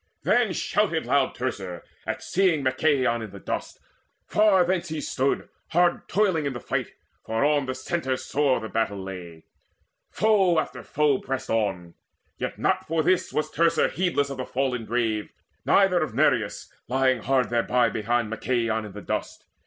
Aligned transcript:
Then 0.23 0.51
shouted 0.53 1.05
loud 1.05 1.35
Teucer, 1.35 1.83
at 2.07 2.23
seeing 2.23 2.63
Machaon 2.63 3.21
in 3.21 3.29
the 3.29 3.39
dust. 3.39 3.79
Far 4.25 4.65
thence 4.65 4.89
he 4.89 4.99
stood 4.99 5.47
hard 5.67 6.07
toiling 6.09 6.47
in 6.47 6.53
the 6.53 6.59
fight, 6.59 6.93
For 7.23 7.45
on 7.45 7.67
the 7.67 7.75
centre 7.75 8.17
sore 8.17 8.59
the 8.59 8.67
battle 8.67 8.97
lay: 8.97 9.43
Foe 10.09 10.57
after 10.57 10.81
foe 10.81 11.19
pressed 11.19 11.51
on; 11.51 11.93
yet 12.39 12.57
not 12.57 12.87
for 12.87 13.03
this 13.03 13.31
Was 13.31 13.51
Teucer 13.51 13.89
heedless 13.89 14.31
of 14.31 14.37
the 14.37 14.45
fallen 14.47 14.85
brave, 14.87 15.29
Neither 15.67 16.01
of 16.01 16.15
Nireus 16.15 16.73
lying 16.87 17.21
hard 17.21 17.51
thereby 17.51 17.89
Behind 17.89 18.27
Machaon 18.27 18.85
in 18.85 18.93
the 18.93 19.01
dust. 19.03 19.45